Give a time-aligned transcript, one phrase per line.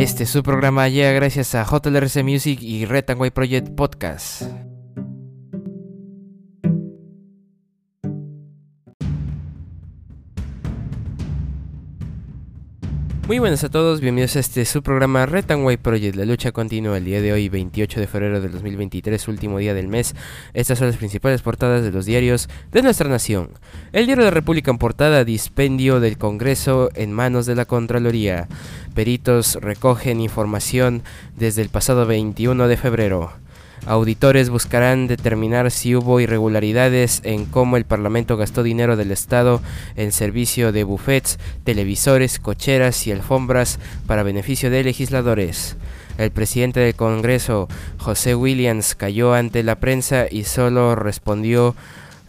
[0.00, 2.86] Este su programa llega gracias a JLRC Music y
[3.20, 4.69] White Project Podcast.
[13.30, 16.16] Muy buenas a todos, bienvenidos a este su programa Red White Project.
[16.16, 19.86] La lucha continúa el día de hoy, 28 de febrero del 2023, último día del
[19.86, 20.16] mes.
[20.52, 23.50] Estas son las principales portadas de los diarios de nuestra nación.
[23.92, 28.48] El diario de República en portada, dispendio del Congreso en manos de la Contraloría.
[28.96, 31.04] Peritos recogen información
[31.36, 33.32] desde el pasado 21 de febrero.
[33.86, 39.62] Auditores buscarán determinar si hubo irregularidades en cómo el Parlamento gastó dinero del Estado
[39.96, 45.76] en servicio de buffets, televisores, cocheras y alfombras para beneficio de legisladores.
[46.18, 51.74] El presidente del Congreso, José Williams, cayó ante la prensa y solo respondió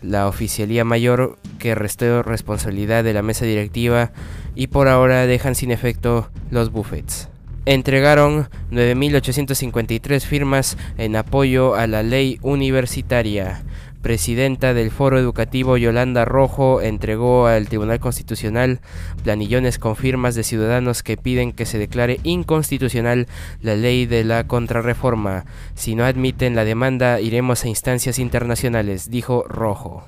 [0.01, 4.11] la oficialía mayor que restó responsabilidad de la mesa directiva
[4.55, 7.27] y por ahora dejan sin efecto los buffets
[7.65, 13.63] entregaron 9.853 firmas en apoyo a la ley universitaria.
[14.01, 18.79] Presidenta del Foro Educativo Yolanda Rojo entregó al Tribunal Constitucional
[19.23, 23.27] planillones con firmas de ciudadanos que piden que se declare inconstitucional
[23.61, 25.45] la ley de la contrarreforma.
[25.75, 30.07] Si no admiten la demanda, iremos a instancias internacionales, dijo Rojo.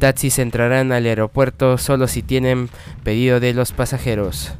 [0.00, 2.68] Taxis entrarán al aeropuerto solo si tienen
[3.04, 4.56] pedido de los pasajeros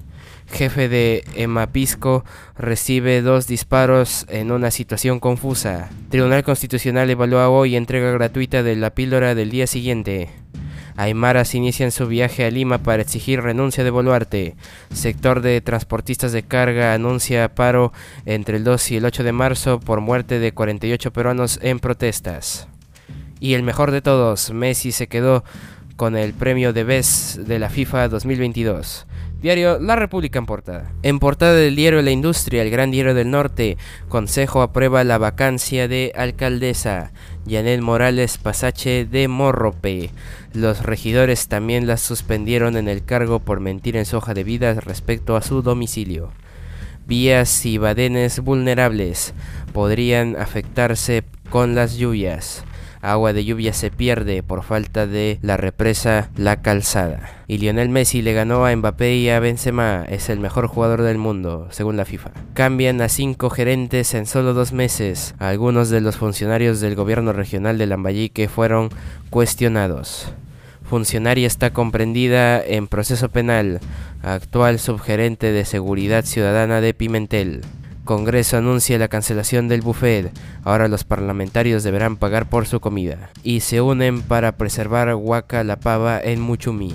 [0.50, 2.24] jefe de Emapisco,
[2.56, 5.90] recibe dos disparos en una situación confusa.
[6.10, 10.30] Tribunal Constitucional evalúa hoy entrega gratuita de la píldora del día siguiente.
[10.96, 14.56] Aymaras inician su viaje a Lima para exigir renuncia de Boluarte.
[14.92, 17.92] Sector de transportistas de carga anuncia paro
[18.26, 22.66] entre el 2 y el 8 de marzo por muerte de 48 peruanos en protestas.
[23.38, 25.44] Y el mejor de todos, Messi se quedó
[25.94, 29.06] con el premio de BES de la FIFA 2022.
[29.40, 30.90] Diario La República en portada.
[31.04, 33.76] En portada del diario La Industria, el Gran Diario del Norte,
[34.08, 37.12] Consejo aprueba la vacancia de alcaldesa.
[37.46, 40.10] Yanel Morales Pasache de Morrope.
[40.54, 44.74] Los regidores también la suspendieron en el cargo por mentir en su hoja de vida
[44.74, 46.32] respecto a su domicilio.
[47.06, 49.34] Vías y badenes vulnerables
[49.72, 52.64] podrían afectarse con las lluvias
[53.00, 57.44] agua de lluvia se pierde por falta de la represa La Calzada.
[57.46, 61.18] Y Lionel Messi le ganó a Mbappé y a Benzema, es el mejor jugador del
[61.18, 62.30] mundo, según la FIFA.
[62.54, 65.34] Cambian a cinco gerentes en solo dos meses.
[65.38, 68.90] Algunos de los funcionarios del gobierno regional de Lambayeque fueron
[69.30, 70.32] cuestionados.
[70.88, 73.80] Funcionaria está comprendida en proceso penal,
[74.22, 77.60] actual subgerente de seguridad ciudadana de Pimentel.
[78.08, 80.32] Congreso anuncia la cancelación del buffet.
[80.64, 83.28] Ahora los parlamentarios deberán pagar por su comida.
[83.42, 86.94] Y se unen para preservar Huaca la Pava en Muchumí.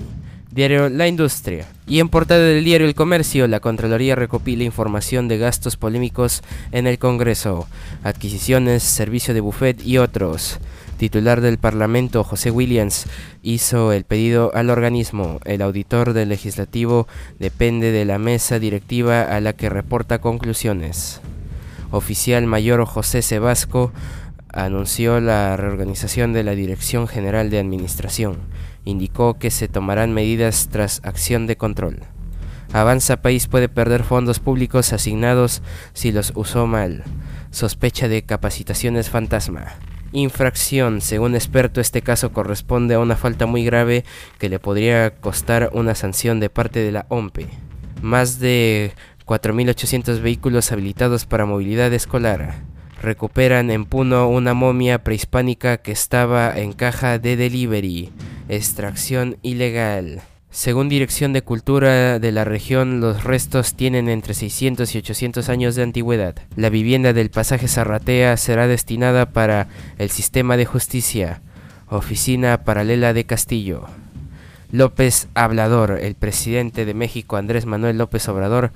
[0.50, 1.68] Diario La Industria.
[1.86, 6.42] Y en portada del diario El Comercio, la Contraloría recopila información de gastos polémicos
[6.72, 7.68] en el Congreso,
[8.02, 10.58] adquisiciones, servicio de buffet y otros
[10.94, 13.06] titular del Parlamento, José Williams,
[13.42, 15.40] hizo el pedido al organismo.
[15.44, 17.06] El auditor del legislativo
[17.38, 21.20] depende de la mesa directiva a la que reporta conclusiones.
[21.90, 23.92] Oficial mayor José Sebasco
[24.48, 28.38] anunció la reorganización de la Dirección General de Administración.
[28.84, 32.00] Indicó que se tomarán medidas tras acción de control.
[32.72, 35.62] Avanza País puede perder fondos públicos asignados
[35.92, 37.04] si los usó mal.
[37.50, 39.74] Sospecha de capacitaciones fantasma
[40.14, 41.02] infracción.
[41.02, 44.04] Según experto, este caso corresponde a una falta muy grave
[44.38, 47.48] que le podría costar una sanción de parte de la OMPE.
[48.00, 48.92] Más de
[49.26, 52.62] 4.800 vehículos habilitados para movilidad escolar.
[53.02, 58.10] Recuperan en Puno una momia prehispánica que estaba en caja de delivery.
[58.48, 60.22] Extracción ilegal.
[60.54, 65.74] Según Dirección de Cultura de la región, los restos tienen entre 600 y 800 años
[65.74, 66.36] de antigüedad.
[66.54, 69.66] La vivienda del pasaje Zarratea será destinada para
[69.98, 71.42] el sistema de justicia,
[71.88, 73.86] oficina paralela de Castillo.
[74.70, 78.70] López Hablador, el presidente de México Andrés Manuel López Obrador,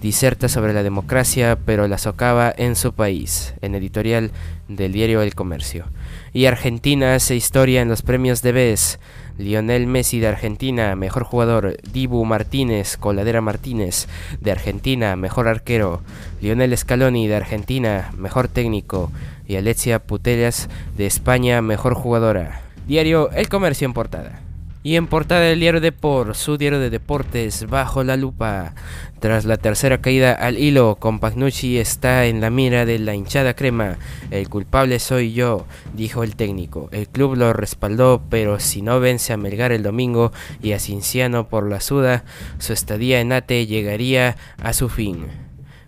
[0.00, 4.30] diserta sobre la democracia, pero la socava en su país, en editorial
[4.68, 5.86] del diario El Comercio.
[6.34, 8.98] Y Argentina hace historia en los premios de BES.
[9.38, 11.76] Lionel Messi de Argentina, mejor jugador.
[11.92, 14.08] Dibu Martínez, Coladera Martínez
[14.40, 16.02] de Argentina, mejor arquero.
[16.42, 19.12] Lionel Scaloni de Argentina, mejor técnico.
[19.46, 22.62] Y Alexia Putellas de España, mejor jugadora.
[22.88, 24.43] Diario El Comercio en portada.
[24.86, 28.74] Y en portada del diario Deport, su diario de deportes, bajo la lupa.
[29.18, 33.96] Tras la tercera caída al hilo, Compagnucci está en la mira de la hinchada crema.
[34.30, 35.64] El culpable soy yo,
[35.94, 36.90] dijo el técnico.
[36.92, 40.32] El club lo respaldó, pero si no vence a Melgar el domingo
[40.62, 42.24] y a Cinciano por la suda,
[42.58, 45.28] su estadía en ATE llegaría a su fin.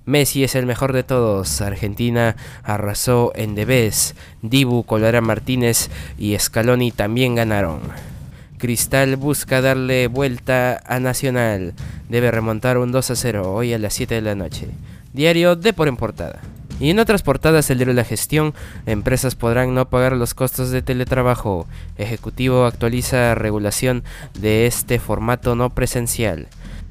[0.06, 1.60] Messi es el mejor de todos.
[1.60, 4.14] Argentina arrasó en Debes.
[4.40, 8.15] Dibu, Colara Martínez y Scaloni también ganaron.
[8.66, 11.72] Cristal busca darle vuelta a Nacional.
[12.08, 14.66] Debe remontar un 2 a 0 hoy a las 7 de la noche.
[15.12, 16.40] Diario de por en portada.
[16.80, 18.54] Y en otras portadas el diario La Gestión,
[18.84, 21.68] empresas podrán no pagar los costos de teletrabajo.
[21.96, 24.02] Ejecutivo actualiza regulación
[24.36, 26.48] de este formato no presencial.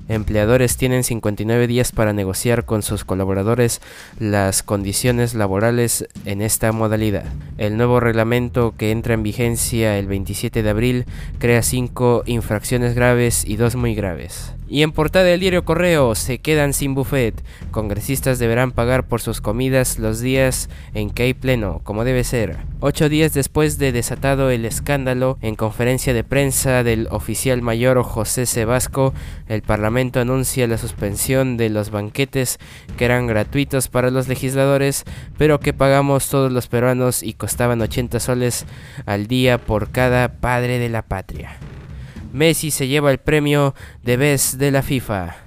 [0.07, 3.81] Empleadores tienen 59 días para negociar con sus colaboradores
[4.19, 7.25] las condiciones laborales en esta modalidad.
[7.57, 11.05] El nuevo reglamento que entra en vigencia el 27 de abril
[11.39, 14.54] crea 5 infracciones graves y 2 muy graves.
[14.67, 17.43] Y en portada del diario Correo se quedan sin buffet.
[17.69, 22.57] Congresistas deberán pagar por sus comidas los días en que hay pleno, como debe ser.
[22.79, 28.47] Ocho días después de desatado el escándalo, en conferencia de prensa del oficial mayor José
[28.47, 29.13] Sebasco,
[29.47, 32.57] el Parlamento anuncia la suspensión de los banquetes
[32.97, 35.03] que eran gratuitos para los legisladores,
[35.37, 38.65] pero que pagamos todos los peruanos y costaban 80 soles
[39.05, 41.59] al día por cada padre de la patria.
[42.35, 43.73] Messi se lleva el premio
[44.03, 45.37] de Best de la FIFA.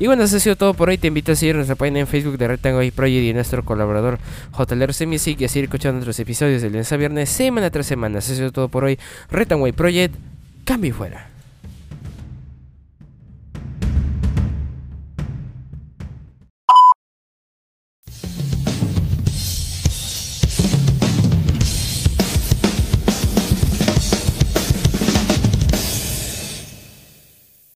[0.00, 0.98] Y bueno, eso ha sido todo por hoy.
[0.98, 4.18] Te invito a seguir nuestra página en Facebook de Rectangle Project y nuestro colaborador
[4.58, 8.18] JLR Music y a seguir escuchando nuestros episodios de lunes a viernes, semana tras semana.
[8.18, 8.98] Eso ha sido todo por hoy.
[9.30, 10.16] Rectangle Project,
[10.64, 11.31] cambio y fuera.